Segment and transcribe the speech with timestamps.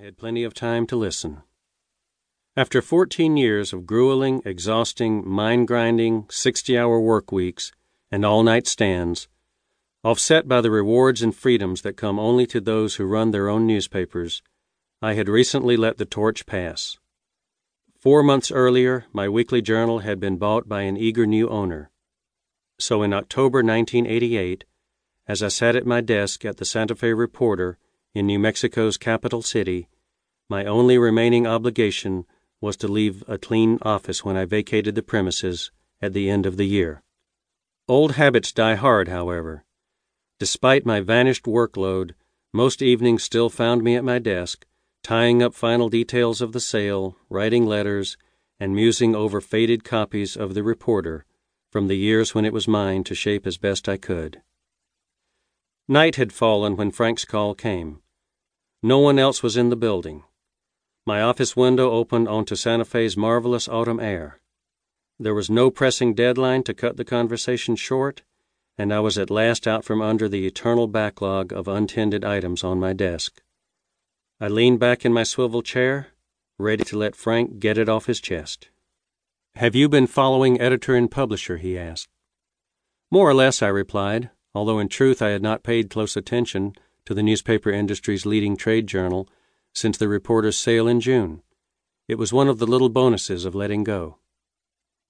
[0.00, 1.42] I had plenty of time to listen.
[2.56, 7.70] After 14 years of grueling, exhausting, mind grinding, 60 hour work weeks
[8.10, 9.28] and all night stands,
[10.02, 13.66] offset by the rewards and freedoms that come only to those who run their own
[13.66, 14.42] newspapers,
[15.02, 16.96] I had recently let the torch pass.
[17.98, 21.90] Four months earlier, my weekly journal had been bought by an eager new owner.
[22.78, 24.64] So in October 1988,
[25.28, 27.76] as I sat at my desk at the Santa Fe Reporter
[28.14, 29.88] in New Mexico's capital city,
[30.50, 32.26] my only remaining obligation
[32.60, 35.70] was to leave a clean office when I vacated the premises
[36.02, 37.02] at the end of the year.
[37.86, 39.64] Old habits die hard, however.
[40.40, 42.14] Despite my vanished workload,
[42.52, 44.66] most evenings still found me at my desk,
[45.04, 48.16] tying up final details of the sale, writing letters,
[48.58, 51.24] and musing over faded copies of The Reporter
[51.70, 54.42] from the years when it was mine to shape as best I could.
[55.86, 58.00] Night had fallen when Frank's call came.
[58.82, 60.24] No one else was in the building.
[61.10, 64.38] My office window opened onto Santa Fe's marvelous autumn air.
[65.18, 68.22] There was no pressing deadline to cut the conversation short,
[68.78, 72.78] and I was at last out from under the eternal backlog of untended items on
[72.78, 73.42] my desk.
[74.40, 76.10] I leaned back in my swivel chair,
[76.60, 78.68] ready to let Frank get it off his chest.
[79.56, 81.56] Have you been following editor and publisher?
[81.56, 82.06] he asked.
[83.10, 86.74] More or less, I replied, although in truth I had not paid close attention
[87.04, 89.28] to the newspaper industry's leading trade journal
[89.72, 91.42] since the reporter's sale in June.
[92.08, 94.18] It was one of the little bonuses of letting go.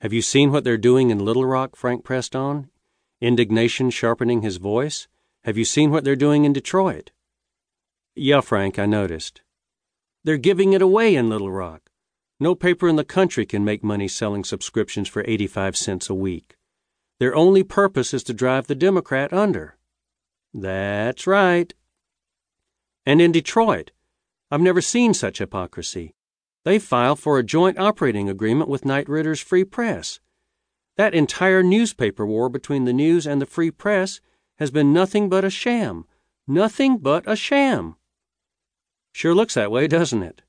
[0.00, 1.76] Have you seen what they're doing in Little Rock?
[1.76, 2.70] Frank pressed on,
[3.20, 5.08] indignation sharpening his voice.
[5.44, 7.10] Have you seen what they're doing in Detroit?
[8.14, 9.42] Yeah, Frank, I noticed.
[10.24, 11.90] They're giving it away in Little Rock.
[12.38, 16.56] No paper in the country can make money selling subscriptions for 85 cents a week.
[17.18, 19.76] Their only purpose is to drive the Democrat under.
[20.52, 21.72] That's right.
[23.06, 23.92] And in Detroit,
[24.50, 26.14] I've never seen such hypocrisy.
[26.64, 30.20] They filed for a joint operating agreement with Knight Ridder's Free Press.
[30.96, 34.20] That entire newspaper war between the News and the Free Press
[34.58, 36.06] has been nothing but a sham.
[36.46, 37.96] Nothing but a sham.
[39.12, 40.42] Sure looks that way, doesn't it?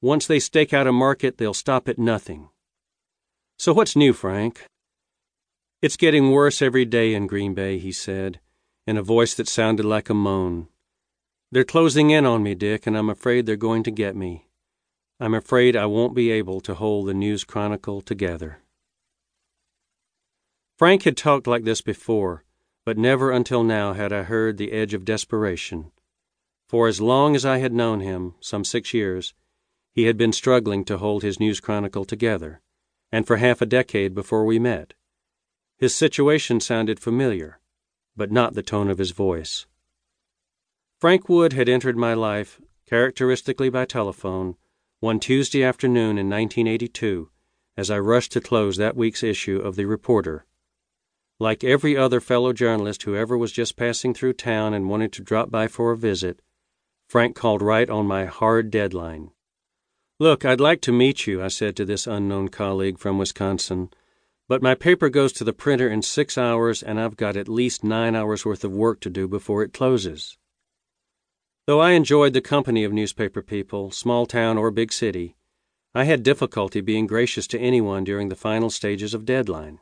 [0.00, 2.48] Once they stake out a market, they'll stop at nothing.
[3.58, 4.66] So what's new, Frank?
[5.82, 8.40] It's getting worse every day in Green Bay, he said,
[8.86, 10.68] in a voice that sounded like a moan.
[11.56, 14.46] They're closing in on me, Dick, and I'm afraid they're going to get me.
[15.18, 18.58] I'm afraid I won't be able to hold the News Chronicle together.
[20.76, 22.44] Frank had talked like this before,
[22.84, 25.92] but never until now had I heard the edge of desperation.
[26.68, 29.32] For as long as I had known him, some six years,
[29.94, 32.60] he had been struggling to hold his News Chronicle together,
[33.10, 34.92] and for half a decade before we met.
[35.78, 37.60] His situation sounded familiar,
[38.14, 39.64] but not the tone of his voice.
[40.98, 44.56] Frank Wood had entered my life, characteristically by telephone,
[45.00, 47.28] one Tuesday afternoon in 1982
[47.76, 50.46] as I rushed to close that week's issue of The Reporter.
[51.38, 55.22] Like every other fellow journalist who ever was just passing through town and wanted to
[55.22, 56.40] drop by for a visit,
[57.10, 59.32] Frank called right on my hard deadline.
[60.18, 63.90] Look, I'd like to meet you, I said to this unknown colleague from Wisconsin,
[64.48, 67.84] but my paper goes to the printer in six hours and I've got at least
[67.84, 70.38] nine hours worth of work to do before it closes.
[71.66, 75.34] Though I enjoyed the company of newspaper people, small town or big city,
[75.96, 79.80] I had difficulty being gracious to anyone during the final stages of deadline.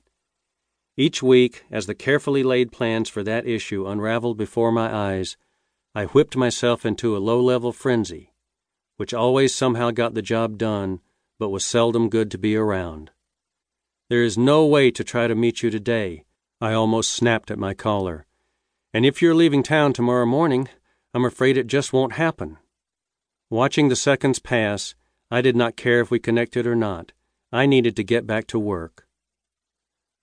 [0.97, 5.37] Each week, as the carefully laid plans for that issue unraveled before my eyes,
[5.95, 8.33] I whipped myself into a low level frenzy,
[8.97, 11.01] which always somehow got the job done,
[11.39, 13.11] but was seldom good to be around.
[14.09, 16.25] There is no way to try to meet you today,
[16.63, 18.25] I almost snapped at my caller.
[18.95, 20.71] And if you're leaving town tomorrow morning,
[21.15, 22.59] I'm afraid it just won't happen.
[23.49, 24.97] Watching the seconds pass,
[25.31, 27.13] I did not care if we connected or not.
[27.53, 29.07] I needed to get back to work.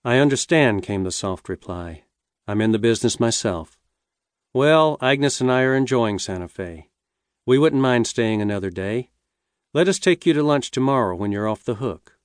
[0.04, 2.04] I understand, came the soft reply.
[2.46, 3.78] I'm in the business myself.
[4.52, 6.90] Well, Agnes and I are enjoying Santa Fe.
[7.46, 9.08] We wouldn't mind staying another day.
[9.72, 12.18] Let us take you to lunch tomorrow when you're off the hook.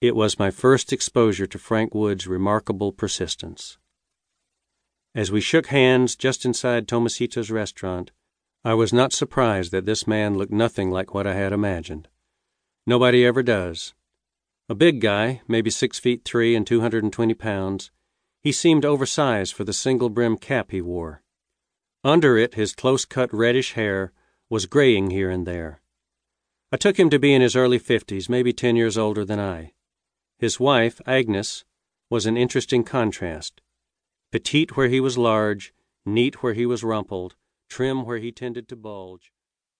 [0.00, 3.76] It was my first exposure to Frank Wood's remarkable persistence.
[5.12, 8.12] As we shook hands just inside Tomasita's restaurant,
[8.64, 12.06] I was not surprised that this man looked nothing like what I had imagined.
[12.86, 13.92] Nobody ever does.
[14.68, 17.90] A big guy, maybe six feet three and 220 pounds,
[18.40, 21.22] he seemed oversized for the single brim cap he wore.
[22.04, 24.12] Under it, his close cut reddish hair
[24.48, 25.80] was graying here and there.
[26.70, 29.72] I took him to be in his early fifties, maybe ten years older than I.
[30.38, 31.64] His wife, Agnes,
[32.08, 33.60] was an interesting contrast
[34.30, 35.72] petite where he was large,
[36.06, 37.34] neat where he was rumpled,
[37.68, 39.32] trim where he tended to bulge.